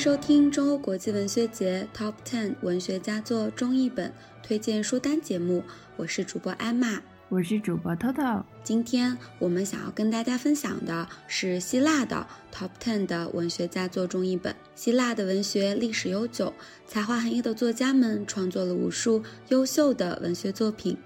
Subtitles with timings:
[0.00, 4.10] 收听中欧国际文学节 Top Ten 文学佳作中译本
[4.42, 5.62] 推荐书单节目，
[5.98, 8.42] 我是主播艾玛，我是主播 Toto。
[8.64, 14.56] 今天我们想要跟大家分享的是希腊的 Top Ten 的文学佳作中译本。
[14.74, 16.54] 希腊的文学历史悠久，
[16.86, 20.96] 才华横溢的作家们创作了无数优秀的文学作品。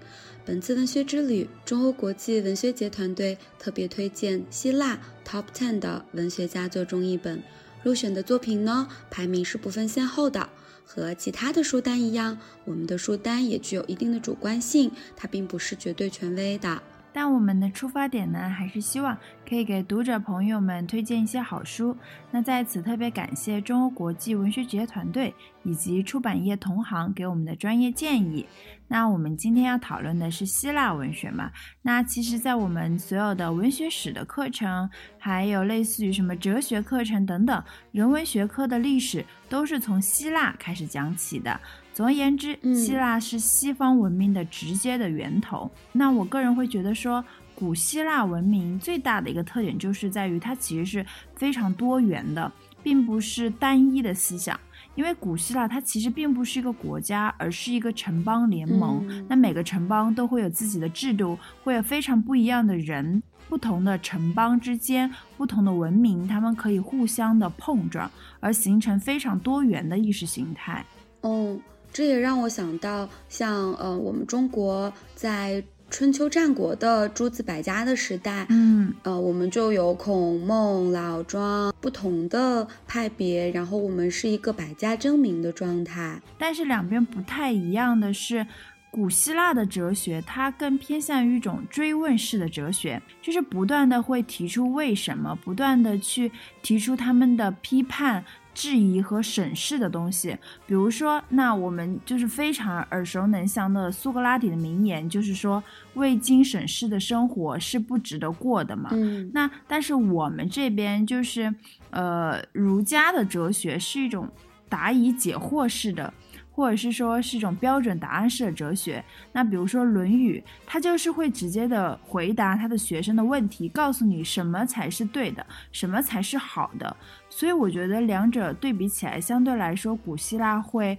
[0.45, 7.43] 本次文学之旅，中欧国际文学节团队特别推荐希腊 Top Ten 的文学佳作中译本。
[7.85, 10.49] 入选的作品呢，排名是不分先后的。
[10.83, 16.81] 和其他的书单一样，我们的书单也具有一定的主观性，它并不是绝对权威的。
[17.15, 21.95] 但我们的出发点呢，还是希望可以给读者朋友们推荐一些好书。
[22.29, 25.33] 那在此特别感谢中欧国际文学节团队
[25.63, 28.45] 以及出版业同行给我们的专业建议。
[28.89, 31.49] 那我们今天要讨论的是希腊文学嘛？
[31.81, 41.57] 那其实，在我们所有的文学史的课程，还有类似于什么哲学课程等等人文学科的历史，都是从希腊开始讲起的。
[41.95, 45.71] 总而言之，希腊是西方文明的直接的源头。
[45.93, 47.23] 那我个人会觉得说，
[47.55, 51.05] 古希腊文明最大的一个特点就是在于它其实是
[51.37, 52.51] 非常多元的，
[52.83, 54.59] 并不是单一的思想。
[54.95, 59.25] 因为古希腊它其实并不是一个国家，而是一个城邦联盟。
[59.29, 70.85] 那每个城邦都会有自己的制度，会有非常不一样的人，不同的城邦之间，不同的文明，他们可以互相的碰撞，而形成非常多元的意识形态。
[71.21, 71.57] 嗯。
[71.95, 86.21] 这也让我想到，像呃，我们中国在春秋战国的诸子百家的时代，嗯，呃，我们就有孔孟老庄不同的派别，然后我们是一个百家争鸣的状态。
[86.37, 88.45] 但是两边不太一样的是，
[88.91, 96.29] 古希腊的哲学它更偏向于一种追问式的哲学，就是不断的会提出为什么，不断的去
[96.61, 98.25] 提出他们的批判。
[98.55, 100.35] 质疑和审视的东西，
[100.65, 105.61] 比如说，那我们就是非常耳熟能详的苏格拉底的名言，就是说
[105.93, 108.89] 未经审视的生活是不值得过的嘛。
[108.93, 111.53] 嗯，那但是我们这边就是，
[111.91, 114.27] 呃，儒家的哲学是一种
[114.69, 116.11] 答疑解惑式的。
[116.55, 126.95] 或者是说是一种标准答案式的哲学，那比如说《论语》，它就是会直接的回答他的学生的问题，告诉你什么才是对的，什么才是好的。
[127.29, 130.97] 所以我觉得两者对比起来，相对来说古希腊会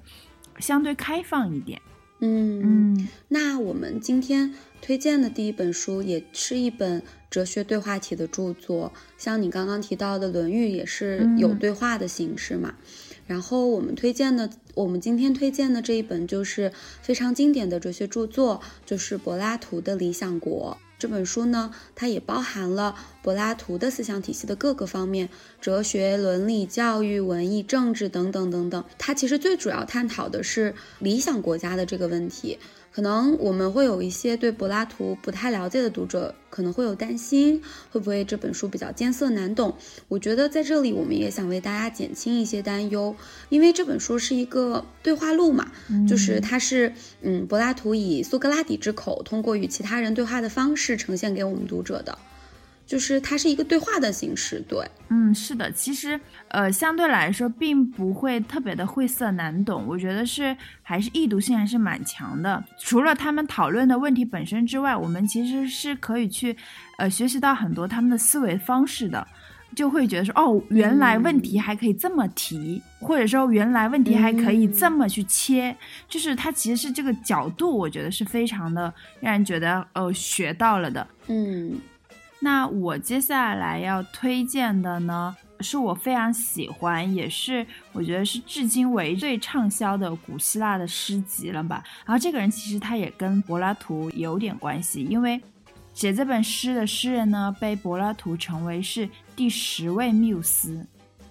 [0.59, 1.81] 相对开放一点。
[2.21, 12.75] 嗯嗯，那我们今天推荐的第一本书也是一本哲学对话体的著作，像你刚刚提到的《论语》也是有对话的形式嘛。
[13.27, 16.73] 然后我们推荐的，我们今天推荐的这一本就是
[17.03, 25.29] 非常经典的哲学著作，就是柏拉图的《理想国》这本书呢，它也包含了柏拉图的思想体系的各个方面，
[25.61, 28.83] 哲学、伦理、教育、文艺、政治等等等等。
[28.97, 32.59] 它其实最主要探讨的是理想国家的这个问题。
[32.97, 39.75] 可能我们会有一些对柏拉图不太了解的读者，可能会有担心，会不会这本书比较艰涩难懂？
[40.09, 43.15] 我觉得在这里，我们也想为大家减轻一些担忧，
[43.51, 45.71] 因为这本书是一个对话录嘛，
[46.09, 52.17] 就是它是，嗯，柏拉图以苏格拉底之口，通过与其他人对话的方式呈现给我们读者的。
[52.87, 62.63] 就是它是一个对话的形式，对，嗯，是的，其实，呃，相对来说并不会特别的晦涩难懂，我觉得是还是易读性还是蛮强的。
[62.79, 66.57] 除了他们讨论的问题本身之外，我们其实是可以去，
[66.99, 69.27] 呃，学习到很多他们的思维方式的，
[69.75, 75.75] 就会觉得说，哦，原来问题还可以这么提，或者说原来问题还可以这么去切，
[76.09, 81.77] 就是它其实是这个角度，我觉得是非常的让人觉得，呃，学到了的，嗯。
[82.41, 91.83] 那我接下来要推荐的呢，是我非常喜欢，也是我觉得是至今为最畅销的古希腊的诗集了吧。
[92.05, 95.41] 然后这个人其实他也跟柏拉图有点关系，因为
[95.95, 100.87] 写这本诗的诗人呢，被柏拉图称为是第十位缪斯。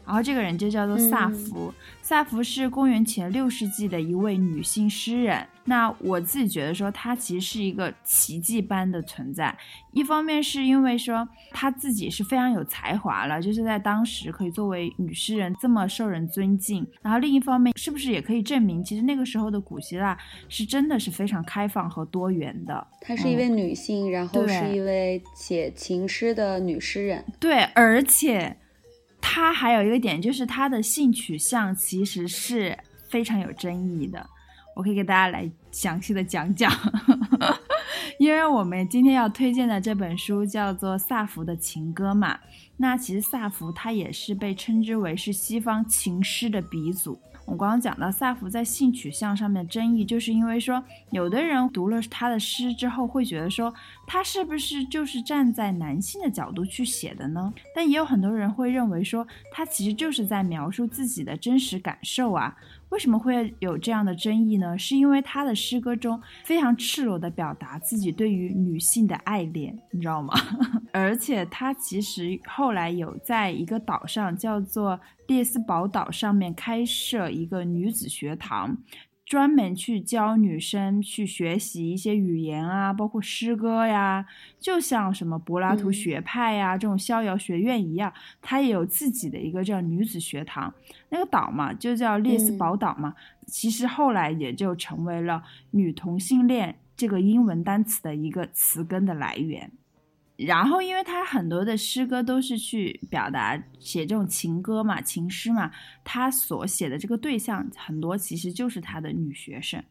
[0.05, 5.45] 然后这个人就叫做萨福，萨福是公元前六世纪的一位女性诗人。
[5.67, 9.57] 那我自己觉得说，她其实是一个奇迹般的存在。
[9.93, 16.85] 一方面是因为说她自己是非常有才华了，就是在当时可以作为女诗人这么受人尊敬。
[17.01, 20.15] 然后另一方面，是不是也可以证明，其实那个时候的古希腊
[20.47, 22.85] 是真的是非常开放和多元的。
[23.01, 27.25] 她是一位女性，然后是一位写情诗的女诗人。
[27.39, 28.55] 对，而且。
[29.27, 32.77] 他还有一个点，就是他的性取向其实是
[33.09, 34.23] 非常有争议的。
[34.75, 36.71] 我可以给大家来详细的讲讲，
[38.19, 42.37] 因为我们今天要推荐的这本书叫做《萨福的情歌》嘛。
[42.77, 47.19] 那其实萨福他也是被称之为是西方情诗的鼻祖。
[47.45, 53.71] 我刚刚讲到萨福在性取向上面争议，就是因为说有的人读了他的诗之后会觉得说
[54.07, 57.53] 他是不是就是站在男性的角度去写的呢？
[57.75, 62.57] 但也有很多人会认为说他其实就是在描述自己的真实感受啊。
[62.89, 64.77] 为什么会有这样的争议呢？
[64.77, 70.33] 是因为他的诗歌中非常赤裸地表达自己对于女性的爱恋，你知道吗？
[70.95, 74.97] 而且他其实后来有在一个岛上叫做
[75.27, 78.77] 列斯堡岛上面开设一个女子学堂。
[79.25, 84.23] 专门去教女生去学习一些语言啊，包括诗歌呀，
[84.59, 90.71] 就像什么柏拉图学派呀这种逍遥学院一样，它也有自己的一个叫女子学堂。
[91.09, 93.15] 那个岛嘛，就叫列斯堡岛嘛，
[93.47, 99.71] 其实后来也就成为了女同性恋这个英文单词的一个词根的来源。
[100.37, 105.71] 然后，因为他很多的诗歌都是去表达写这种情歌嘛、情诗嘛，
[106.03, 109.81] 他所写的这个对象很多其实就是他的女学生，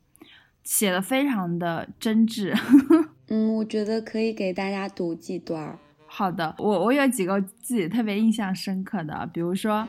[0.62, 2.55] 写的非常的真挚。
[3.29, 5.79] 嗯，我觉得可以给大家读几段。
[6.06, 9.88] 好的，我我有几个自己特别印象深刻的，比如说，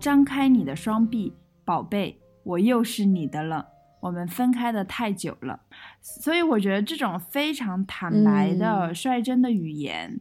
[0.00, 1.32] 张开你的双臂，
[1.64, 3.66] 宝贝，我又是你的了。
[4.00, 5.60] 我们分开的太久了，
[6.00, 10.20] 所以我觉得这种非常坦白的、率真的语言，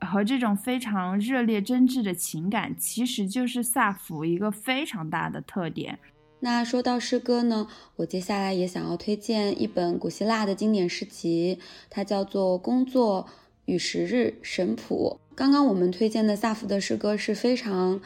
[0.00, 5.98] 和这种非常热烈、真挚的情感，其实就是萨福一个非常大的特点。
[6.40, 7.66] 那说到诗歌呢，
[7.96, 13.26] 我接下来也想要推荐一本古希腊的经典诗集，它叫做《工作
[13.64, 15.18] 与时日神谱》。
[15.34, 17.98] 刚刚我们推荐的萨福的诗歌是非常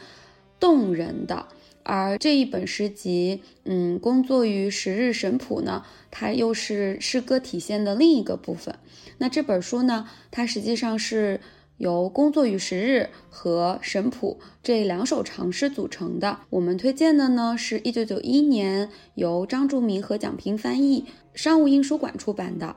[0.57, 1.47] 动人的。
[1.89, 8.75] 而这一本诗集，嗯，工作于十日神谱呢，它又是诗歌体现的另一个部分。
[9.17, 11.41] 那这本书呢，它实际上是
[11.77, 16.41] 由工作与十日和神谱这两首长诗组成的。
[16.51, 22.75] 我们推荐的呢，是一九九一年由张著明和蒋平翻译，商务印书馆出版的。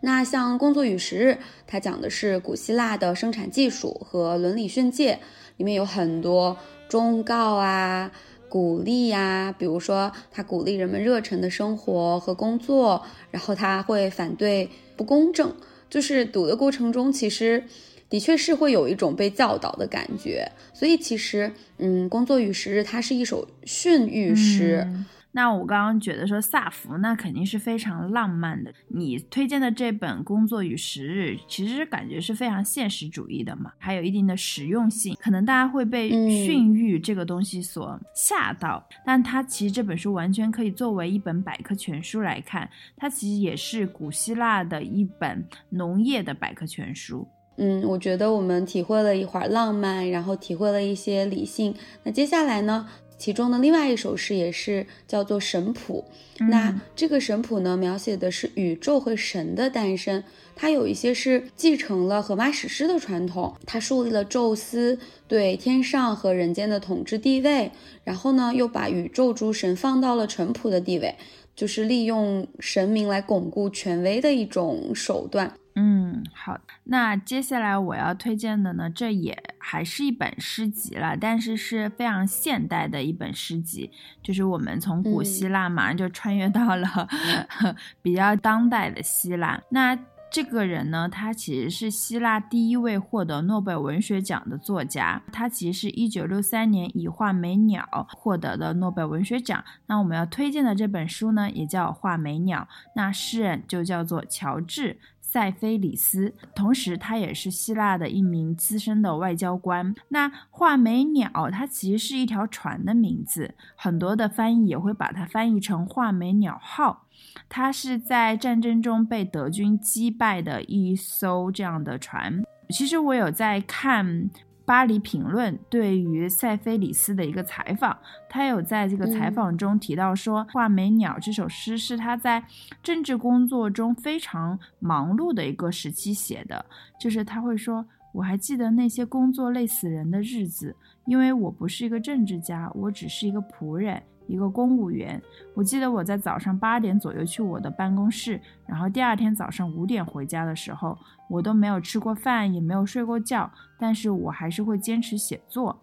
[0.00, 5.18] 那像工作与时日，它讲的是古希腊的生产技术和伦理训诫，
[5.58, 6.56] 里面有很多
[6.88, 8.10] 忠告啊。
[8.48, 15.54] 鼓励呀，比如说他鼓励人们热忱的生活和工作，然后他会反对不公正。
[15.90, 17.64] 就是赌的过程中，其实
[18.10, 20.50] 的确是会有一种被教导的感觉。
[20.74, 24.86] 所以其实，嗯，工作与时日它是一首训育诗。
[25.32, 28.72] 那我刚刚觉得说萨福那肯定是非常浪漫的。
[28.88, 35.16] 你推荐的这本《工作与时日》其实感觉是非常现实主义的嘛，还有一定的实用性。
[35.20, 36.10] 可能大家会被
[36.44, 42.68] 训育这个东西所吓到，但它其实这本书完全可以作为一本百科全书来看。
[42.96, 47.28] 它其实也是古希腊的一本农业的百科全书。
[47.58, 51.74] 嗯，我觉得我们体会了一会儿浪漫，然后体会了一些理性。
[52.04, 52.88] 那接下来呢？
[53.18, 56.04] 其中的另外一首诗也是叫做《神谱》，
[56.48, 60.22] 那这个神谱呢，描写的是宇宙和神的诞生。
[60.54, 67.72] 它有一些是继承了荷马史诗的传统，它树立了宙斯对天上和人间的统治地位，
[68.04, 71.16] 然后呢，又把宇宙诸神放到了臣仆的地位，
[71.56, 75.54] 就是利用神明来巩固权威的一种手段。
[75.80, 76.58] 嗯，好。
[76.84, 87.08] 那接下来我要推荐的呢，这也还是一本诗集了，但是是非常现代的一本诗集，就是我们从古希腊马上就穿越到了
[88.02, 89.62] 比较当代的希腊。
[89.70, 89.96] 那
[90.30, 99.64] 这个人呢，他其实是希腊第一位获得诺贝尔文学奖的作家，他其实是一九六三年以画眉鸟获得的诺贝尔文学奖。
[99.86, 102.66] 那我们要推荐的这本书呢，也叫画眉鸟，
[102.96, 104.98] 那诗人就叫做乔治。
[105.30, 109.94] 塞菲里斯，同时他也是希腊的一名资深的外交官。
[110.08, 117.04] 那画眉鸟，它其实是一条船的名字，很多的翻译也会把它翻译成画眉鸟号。
[117.46, 122.42] 它是在战争中被德军击败的一艘这样的船。
[122.70, 124.30] 其实我有在看。
[124.68, 127.96] 巴黎评论对于塞菲里斯的一个采访，
[128.28, 132.44] 他有在这个采访中提到说，《画眉鸟》这首诗是他在
[132.82, 136.66] 政治工作中非常忙碌的一个时期写的。
[137.00, 140.74] 就是他会说，我还记得那些工作累死人的日子，
[141.06, 144.02] 因为我不是一个政治家，我只是一个仆人。
[144.26, 145.18] 一个公务员，
[145.54, 150.98] 我记得我在早上八点左右去我的办公室，然后第二天早上五点回家的时候，
[151.30, 155.80] 我都没有吃过饭，也没有睡过觉，但是我还是会坚持写作。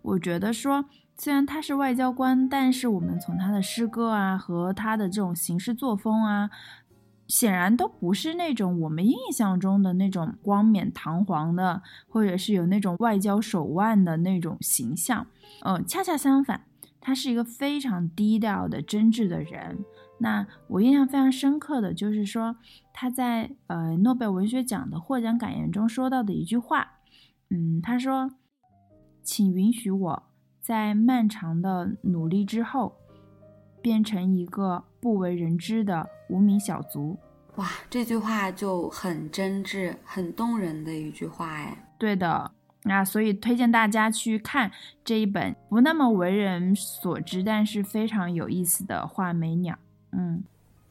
[0.00, 0.84] 我觉得说，
[1.16, 6.50] 虽然他是外交官，但是我们从他的诗歌啊和他的这种行事作风啊。
[7.32, 15.26] 显然都不是那种我们印象中的那种光冕堂皇的，或者是有那种外交手腕的那种形象。
[15.64, 16.66] 嗯，恰恰相反，
[17.00, 19.78] 他是一个非常低调的、真挚的人。
[20.18, 22.54] 那我印象非常深刻的就是说，
[22.92, 26.98] 他在呃诺贝尔文学奖的获奖感言中说到的一句话，
[27.48, 28.30] 嗯，他说
[29.24, 30.22] ：“请允许我
[30.60, 32.98] 在漫长的努力之后，
[33.80, 37.18] 变成一个不为人知的无名小卒。”
[37.56, 41.76] 哇，这句话就很真挚、很动人的一句话哎。
[41.98, 42.50] 对的，
[42.84, 44.72] 那所以推荐大家去看
[45.04, 49.74] 这一本不那么为人所知，但是非常有意思的《画眉鸟》。
[50.12, 50.42] 嗯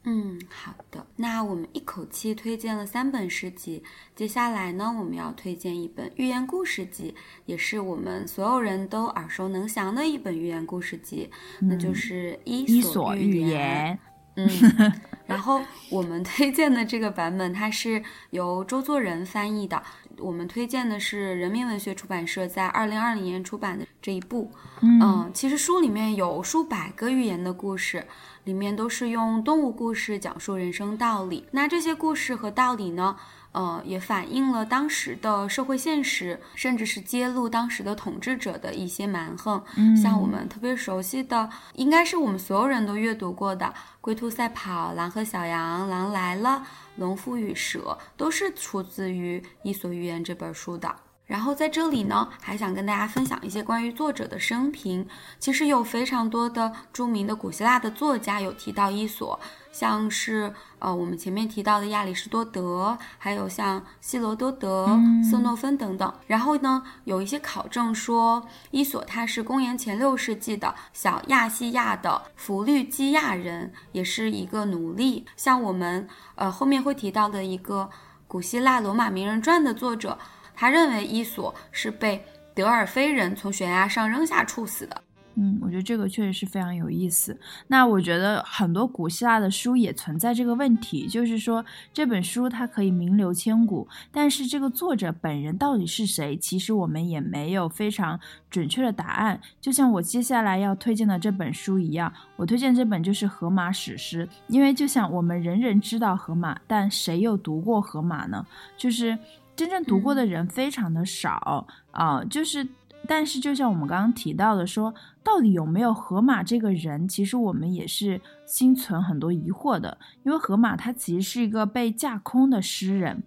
[0.04, 1.04] 嗯，好的。
[1.16, 3.82] 那我们一口气推荐了三本诗集，
[4.14, 7.12] 接下来呢，我们要推荐一本寓言故事集，
[7.46, 11.28] 也是我们所有人都耳熟能详的一本寓言故事集，
[11.60, 13.96] 那就是《伊索寓言》。
[14.34, 14.48] 嗯
[15.32, 15.60] 然后
[15.90, 19.82] 我们推荐的这个版本，它是由周作人翻译的。
[20.18, 24.52] 我们推荐的是人民文学出版社在二零二零年出版的这一部。
[24.82, 28.04] 嗯，其实书里面有数百个寓言的故事。
[28.44, 33.14] 里面都是用动物故事讲述人生道理，那这些故事和道理呢，
[33.52, 39.62] 呃，也反映了当时的社会现实，甚至是揭露当时的统治者的一些蛮横。
[39.76, 43.66] 嗯，像我们特别熟悉的，应该是我们所有人都阅读过的
[44.00, 46.48] 《龟兔赛跑》《狼和小羊》《狼来了》
[46.96, 47.78] 《农夫与蛇》，
[48.16, 50.94] 都是出自于《伊索寓言》这本书的。
[51.32, 55.08] 然后在这里呢，还想跟大家分享一些关于作者的生平。
[55.38, 59.40] 其实有非常多的著名的古希腊的作家有提到伊索，
[59.72, 64.86] 像是呃我们前面提到的亚里士多德，还有像希罗多德、
[65.24, 66.12] 色诺芬等等。
[66.26, 75.24] 然后呢，有一些考证说伊索他是公元前六世纪的小亚细亚的弗律基亚人，也是一个奴隶。
[75.38, 77.88] 像我们呃后面会提到的一个
[78.28, 80.18] 古希腊罗马名人传的作者。
[80.62, 85.02] 他认为伊索是被德尔菲人从悬崖上扔下处死的。
[85.34, 87.36] 嗯，我觉得这个确实是非常有意思。
[87.66, 99.40] 那我觉得很多古希腊的书也存在这个问题，就是说这本书它可以名留千古，但是这个作者本人到底是谁，其实我们也没有非常准确的答案。
[99.60, 108.46] 就像我接下来要推荐的这本书一样，我推荐这本就是《荷马史诗》，因为就像我们人人知道荷马，但谁又读过荷马呢？
[108.76, 109.18] 就是。
[109.62, 112.66] 真正读过的人非常的少啊，就是，
[113.06, 114.92] 但是就像我们刚刚提到的，说
[115.22, 123.22] 到底有没有河马这个人，其实我们也是心存很多疑惑的，因为河马他其实是一个被架空的诗人，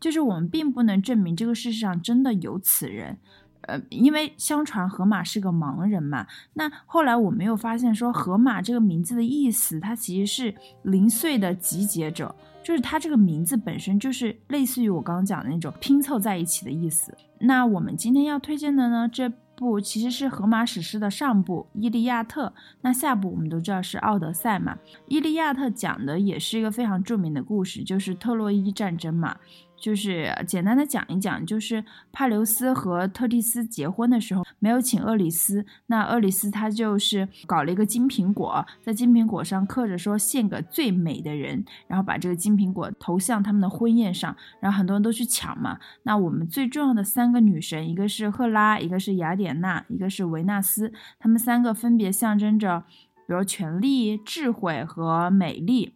[0.00, 3.18] 就是我们并不能证明这个世界上真的有此人，
[3.60, 12.34] 呃，因为相传河马是个盲人嘛，那后来我们又发现说河马这个名字的意思，它其实是零碎的集结者。
[12.64, 17.14] 就是它这个名字本身就是类似于我刚刚讲的那种拼凑在一起的意思。
[17.40, 22.46] 那我们今天要推荐的呢，这部其实是荷马史诗的上部《伊利亚特》，
[22.80, 24.74] 那下部我们都知道是《奥德赛》嘛。
[25.06, 29.36] 《伊利亚特》讲的也是一个非常著名的故事，就是特洛伊战争嘛。
[29.84, 45.78] 就是简单的讲一讲，就是帕留斯和特蒂斯结婚的时候没有请厄里斯，那厄里斯他就是搞了一个金苹果，在金苹果上刻着说献给最美的人，然后把这个金苹果投向他们的婚宴上，然后很多人都去抢嘛。
[46.04, 52.84] 那我们最重要的三个女神，一个是赫拉，一个是雅典娜，一个是维纳斯，她们三个分别象征着，
[53.26, 55.92] 比如权力、智慧和美丽。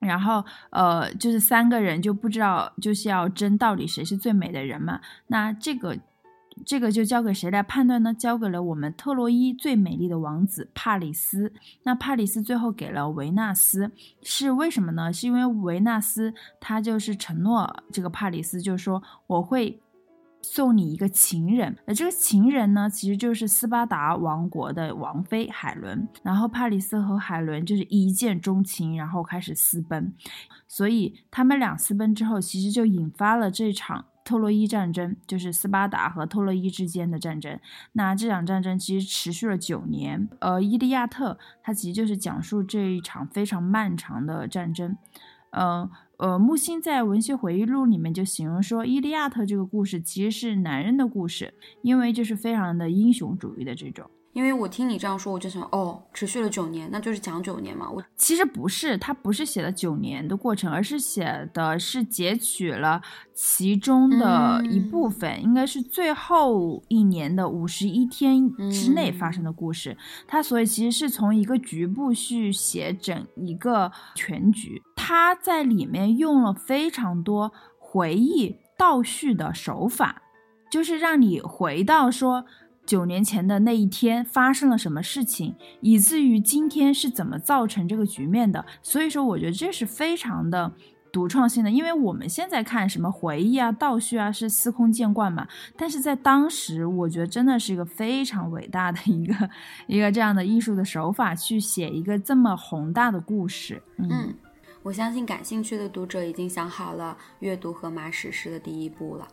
[0.00, 5.00] 然后，呃，就是三个人就不知道就是要争到底谁是最美的人嘛。
[5.26, 5.98] 那这个，
[6.64, 8.14] 这个就交给谁来判断呢？
[8.14, 11.52] 交给了我们特洛伊最美丽的王子帕里斯。
[11.82, 13.90] 那帕里斯最后给了维纳斯，
[14.22, 15.12] 是为什么呢？
[15.12, 19.80] 是因为维纳斯他就是承诺这个帕里斯，就是说我会。
[20.50, 26.08] 送你一个情人，那这个情人呢，其实就是斯巴达王国的王妃海伦。
[26.22, 30.14] 然后帕里斯和海伦就是一见钟情，然后开始私奔。
[30.66, 37.60] 所以他们俩私奔之后，其实就引发了这场特洛伊战争，就是斯巴达和特洛伊之间的战争。
[37.92, 40.28] 那这场战争其实持续了九年。
[40.40, 44.96] 呃，《伊利亚特》它其实就是讲述这一场非常漫长的战争。
[45.50, 45.88] 嗯。
[46.18, 54.10] 呃，木心在文学回忆录里面就形容说，《伊利亚特》这个故事其实是男人的故事，因为就是非常的英雄主义的这种。
[54.34, 57.90] 因为我听你这样说，我就想，哦，持续了九年，那就是讲九年嘛。
[57.90, 63.02] 我其实不是，他不是写了九年的过程，而是写的是截取了
[63.34, 69.96] 其中的一部分，应该是最后一年的五十一天之内发生的故事。
[70.28, 80.22] 他所以其实是从一个局部去写整一个全局，他在里面用了非常多回忆倒叙的手法，
[80.70, 82.44] 就是让你回到说。
[82.88, 88.64] 九年前的那一天发生了什么事情，以至于今天是怎么造成这个局面的？
[88.82, 90.72] 所以说，我觉得这是非常的
[91.12, 91.70] 独创性的。
[91.70, 95.46] 因为我们现在看什么回忆啊、倒叙啊，是司空见惯嘛。
[95.76, 99.50] 但是在当时，我觉得真的是一个非常伟大的一个
[99.86, 103.82] 一个这样的艺术的手法，去写一个这么宏大的故事。
[103.98, 104.34] 嗯，
[104.82, 109.28] 我相信感兴趣的读者已经想好了阅读荷马史诗的第一步了。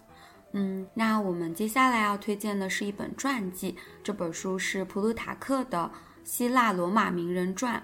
[0.57, 5.91] 嗯，那我们接下来要推荐的是一本传记，这本书是普鲁塔克的
[6.23, 7.75] 《希腊罗马名人传》。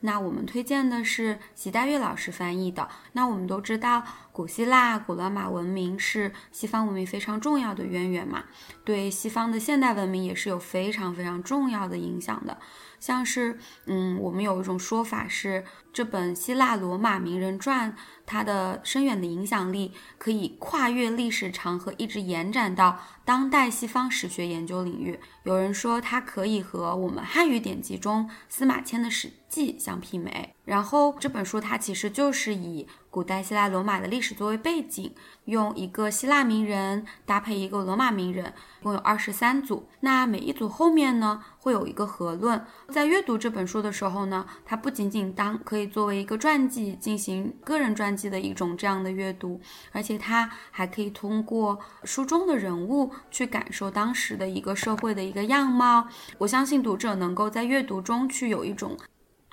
[0.00, 2.86] 那我们推荐的是席代月老师翻译的。
[3.12, 8.44] 那我们都知道，古希腊、古罗马文明是西方文明非常重要的渊源嘛，
[8.84, 12.58] 对西方的现代文明也是有非常非常重要的影响的。
[13.00, 17.94] 像是，嗯，我们有一种说法是，这本希腊罗马名人传。
[18.26, 25.18] 它的深远的影响力可以跨越历史长河，一直延展到当代西方史学研究领域。
[25.44, 30.54] 有人说，它可以和我们汉语典籍中司马迁的《史记》相媲美。
[30.66, 32.86] 然后这本书它其实就是以
[33.18, 35.12] 古代希腊罗马的历史作为背景，
[35.46, 39.88] 用一个希腊名人搭配一个罗马名人，共有二十三组。
[39.98, 42.64] 那每一组后面呢，会有一个合论。
[42.90, 49.60] 在阅读这本书的时候呢，它不仅仅当可以作为一个传记进行个人传记的一种这样的阅读，
[49.90, 56.06] 而且它还可以通过书中的人物去感受当时的一个社会的一个样貌。
[56.38, 58.96] 我相信读者能够在阅读中去有一种。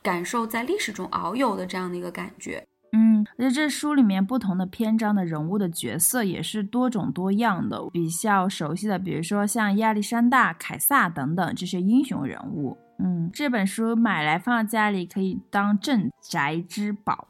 [0.03, 2.63] 感受在历史中遨游的这样的一个感觉，
[2.97, 17.27] 嗯，而且这书里面不同的篇章的人物的角色也是多种多样的，比较熟悉的，比如说像亚历山大、凯撒等等这些英雄人物，嗯，这本书买来放在家里可以当镇宅之宝，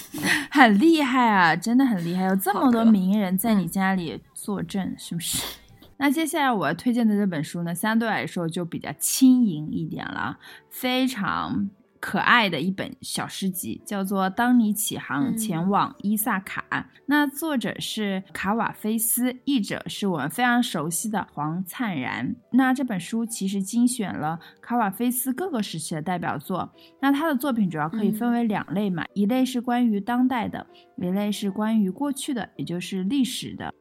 [0.52, 5.42] 很厉害啊，真的很厉害，有这么多名人在你家里坐镇，是不是？
[5.96, 11.70] 那接下来我要推荐的这本书呢，相对来说就比较轻盈一点了，非常。
[12.00, 16.64] 可爱的一本小诗集，叫做《当你起航前往伊萨卡》。
[17.06, 22.34] 那作者是卡瓦菲斯，译者是我们非常熟悉的黄灿然。
[22.52, 26.72] 那这本书其实精选了卡瓦菲斯各个时期的代表作。
[27.00, 33.72] 那他的作品主要可以分为两类嘛，一类是关于当代的，一类是关于过去的，也就是历史的。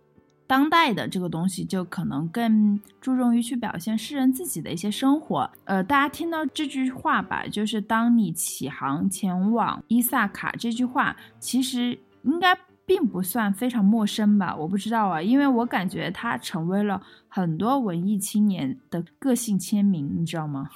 [0.48, 5.50] 当代的这个东西就可能更注重于去表现诗人自己的一些生活。
[5.64, 12.56] 呃，大家听到这句话吧，就是当你起航前往伊萨卡这句话，其实应该
[12.86, 14.56] 并不算非常陌生吧？
[14.56, 20.70] 我不知道啊，因为我感觉它成为了很多文艺青年的个性签名，你知道吗？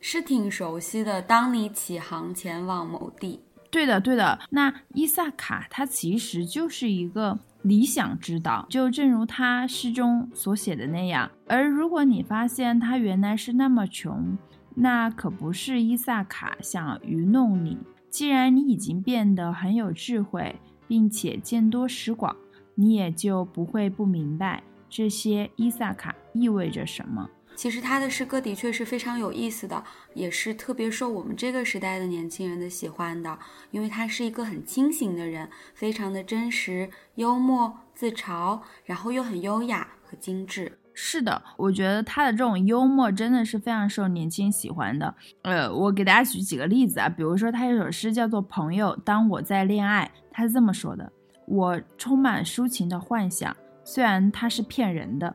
[0.00, 1.20] 是挺熟悉的。
[1.20, 4.38] 当你起航前往某地，对的，对的。
[4.48, 7.38] 那伊萨卡它其实就是一个。
[7.62, 11.30] 理想之道，就正如他诗中所写的那样。
[11.46, 14.36] 而如果你发现他原来是那么穷，
[14.74, 17.78] 那可不是伊萨卡想愚弄你。
[18.10, 22.36] 既然你已经变得很有智慧，并且见多识广，
[22.74, 27.30] 你也就不会不明白这些伊萨卡意味着什么。
[27.54, 29.84] 其实他的诗歌的确是非常有意思的，
[30.14, 33.38] 也是特别受我们这个时代的年轻人的喜欢的，
[33.70, 40.78] 因为他是一个很清醒的人，非常的真实、幽默、自嘲，然后又很优雅和精致。
[40.94, 45.14] 是的，我觉得他的这种幽默真的是非常受年轻人喜欢的。
[45.42, 51.10] 呃，我给大家举几个例子啊，比如说他有首诗叫做《朋友》，当我在恋爱，他是这么说的：
[51.46, 55.34] 我充满抒情的幻想，虽然他是骗人的。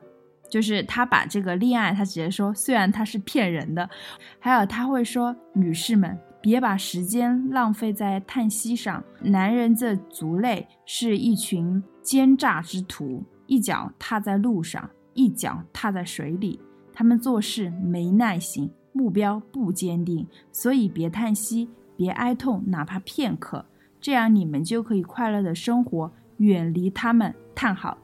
[0.50, 3.90] 就是他把这个恋爱，他直接说，虽然他是骗人的，
[4.40, 9.04] 还有他会说，女士们别把时间浪费在叹息上。
[9.22, 16.60] 男人这族类是一群奸诈之徒，一脚踏在路上，一脚踏在水里。
[16.94, 23.66] 他们做事没耐心，目标不坚定，所以别叹息，别哀痛，哪怕片刻，
[24.00, 27.36] 这样你们就可以快乐的生活，远离他们。
[27.54, 27.98] 叹号。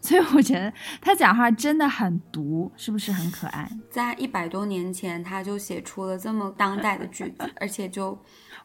[0.00, 3.70] 所以我觉得他讲话真的很毒，是不是很可爱？
[3.90, 8.18] 在一百多年前，他就写出了这么当代的句子，而且就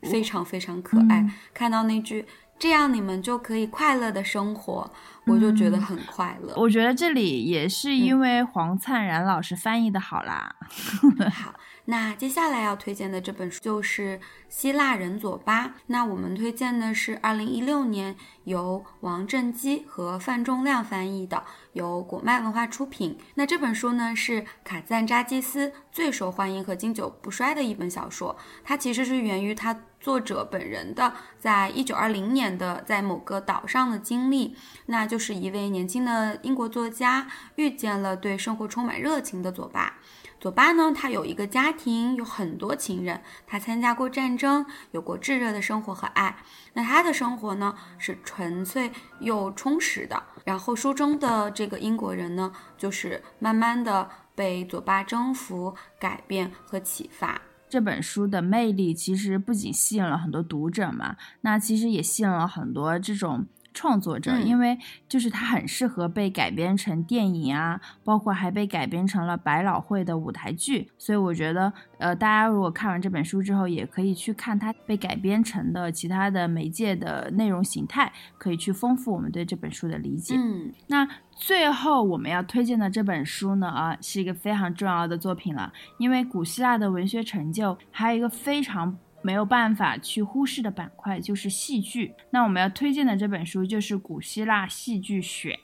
[0.04, 1.30] 非常非常可爱。
[1.54, 2.26] 看到那句
[2.62, 4.92] 这样你们就可以快乐的生活。
[5.26, 6.54] 我就觉得很快乐。
[6.56, 10.56] 我觉得这里也是因为黄灿然老师翻译的好啦。
[11.34, 11.56] 好。
[11.86, 15.68] 那接下来要推荐的这本书就是《希腊人佐巴》。
[15.88, 21.44] 那我们推荐的是二零一六年由王振基和范仲亮翻译的，
[21.74, 23.18] 由果麦文化出品。
[23.34, 28.38] 那这本书呢是卡赞扎基斯最受欢迎和经久不衰的一本小说。
[28.64, 34.58] 它其实是源于他作者本人的在一九二零年的在某个岛上的经历。
[34.88, 39.94] 那就是一位年轻的英国作家遇见了对生活充满热情的左巴。
[40.40, 46.36] 佐巴呢，他有一个家庭，有很多情人，他参加过战争，有过炙热的生活和爱。
[46.74, 50.24] 那他的生活呢，是纯粹又充实的。
[50.44, 57.40] 然后书中的这个英国人呢，就是慢慢的被佐巴征服、改变和启发。
[57.72, 63.48] 这本书的魅力其实不仅吸引了很多读者嘛，那其实也吸引了很多这种。
[63.74, 80.36] 创作者，因为就是它很适合被改编成电影啊，包括还被改编成了百老汇的舞台剧，所以我觉得，呃，大家如果看完这本书之后，也可以去看它被改编成的其他的媒介的内容形态，可以去丰富我们对这本书的理解。
[80.38, 81.08] 嗯，那
[81.44, 88.96] 最后我们要推荐的这本书呢，啊，是一个非常重要的作品了，因为古希腊的文学成就还有一个非常。
[89.24, 92.12] 没有办法去忽视的板块就是戏剧。
[92.32, 95.56] 那我们要推荐的这本书就是《古希腊戏剧选》。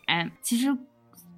[0.44, 0.78] 其实，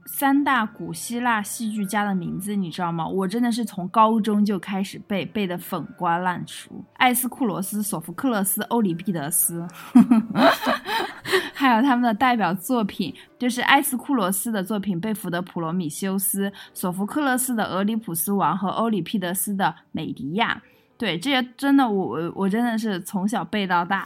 [0.05, 3.07] 三大古希腊戏剧家的名字你知道吗？
[3.07, 6.83] 我真的是从高中就开始背，背的粉瓜烂熟。
[6.95, 9.65] 艾斯库罗斯、索福克勒斯、欧里庇得斯，
[11.53, 20.61] 还有他们的代表作品，就是埃斯库罗斯的作品《被俘的普罗米修斯》，索福克勒斯的《俄狄浦斯王》和欧里庇得斯的《美狄亚》。
[20.97, 24.05] 对这些真的，我我我真的是从小背到大，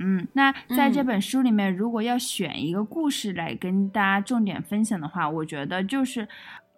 [0.00, 6.26] 嗯，那在这本书里面，如果要选一个故事来跟大家重点分享的话，我觉得就是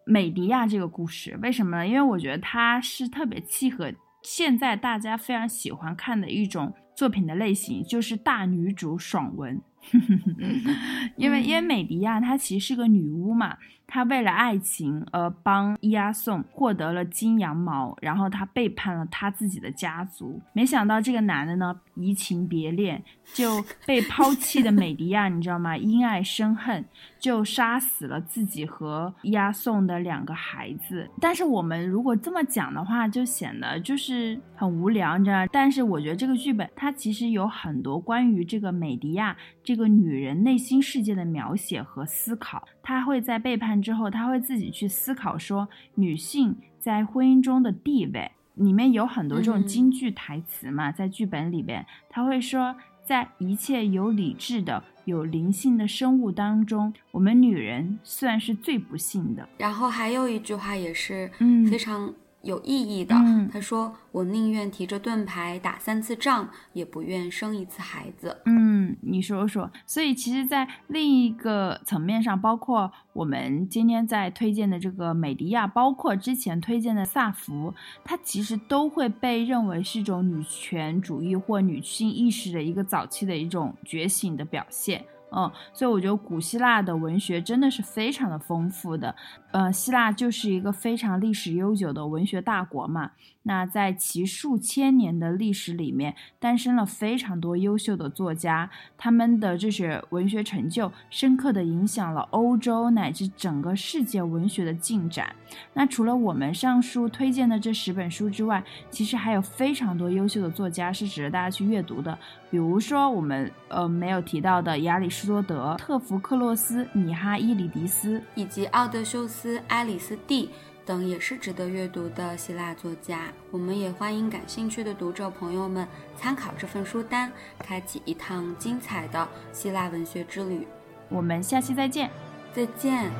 [0.05, 1.39] 美迪亚这个故事。
[1.43, 1.87] 为什么呢？
[1.87, 3.91] 因为我觉得它是特别契合
[4.23, 9.59] 现在大家非常喜欢看的一种作品的类型，就是大女主爽文。
[11.17, 13.57] 因为因为美迪亚她其实是个女巫嘛。
[13.87, 20.41] 他为了爱情而帮伊阿宋获得了金羊毛，然后他背叛了他自己的家族。
[20.53, 25.77] 没想到这个男的呢，移情别恋，就被抛弃的美迪亚，你知道吗？
[25.77, 26.85] 因爱生恨，
[27.19, 31.09] 就杀死了自己和伊阿宋的两个孩子。
[31.21, 35.47] 但是我们如果这么讲的话，就显得就是很无聊，你知道？
[35.53, 42.67] 但是我觉得这个剧本它其实有很多关于这个美迪亚这个女人内心世界的描写和思考。
[42.87, 43.83] 她会在背叛。
[43.83, 59.49] 之后，他会自己去思考说女性在婚姻中的地位，里面有很多这种京剧台词嘛，在剧本里边，他会说，在一切有理智的、有灵性的生物当中，我们女人算是最不幸的。
[59.59, 61.29] 然后还有一句话也是
[61.69, 62.15] 非常。
[62.47, 63.15] 有意义的，
[63.53, 69.69] 他说：“我宁愿提着盾牌打三次仗，也不愿生一次孩子。”嗯，你说说。
[69.85, 85.05] 所以，其实，在另一个层面上，包括我们今天在推荐的这个美迪亚，包括之前推荐的萨福，它其实都会被认为是一种女权主义或女性意识的一个早期的一种觉醒的表现。
[85.37, 89.13] 嗯，所以我觉得古希腊的文学真的是非常的丰富的。
[89.53, 93.13] 呃，希腊就是一个非常历史悠久的文学大国嘛。
[93.49, 105.33] 那在其数千年的历史里面，诞生了非常多优秀的作家，他们的这些文学成就，深刻的影响了欧洲乃至整个世界文学的进展。
[105.73, 112.19] 那除了我们上述推荐的这十本书之外，其实还有非常多优秀的作家是值得大家去阅读的。
[112.51, 120.51] 比如说我们呃没有提到的亚里士多德、特福克洛斯、米哈伊里迪斯以及奥德修斯斯、埃里斯蒂。
[120.87, 125.85] 等也是值得阅读的希腊作家，我们也欢迎感兴趣的读者朋友们
[126.17, 130.65] 参考这份书单，开启一趟精彩的希腊文学之旅。
[131.09, 132.09] 我们下期再见，
[132.55, 133.11] 再见。